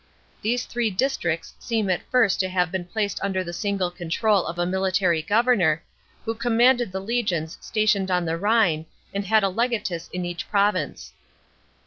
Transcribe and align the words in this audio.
These 0.41 0.65
three 0.65 0.89
districts 0.89 1.53
seem 1.59 1.87
at 1.91 2.01
first 2.09 2.39
to 2.39 2.49
have 2.49 2.71
been 2.71 2.85
placed 2.85 3.19
under 3.23 3.43
the 3.43 3.53
single 3.53 3.91
control 3.91 4.47
of 4.47 4.57
a 4.57 4.65
military 4.65 5.21
governor, 5.21 5.83
who 6.25 6.33
commanded 6.33 6.91
the 6.91 6.99
legions 6.99 7.59
stationed 7.61 8.09
on 8.09 8.25
the 8.25 8.35
Rhine 8.35 8.87
and 9.13 9.27
had 9.27 9.43
a 9.43 9.49
legatus 9.49 10.09
in 10.11 10.25
each 10.25 10.49
province. 10.49 11.13